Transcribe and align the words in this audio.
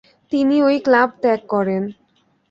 তিনি 0.31 0.55
ঐ 0.63 0.69
ক্লাব 0.85 1.09
ত্যাগ 1.21 1.41
করেন। 1.53 1.83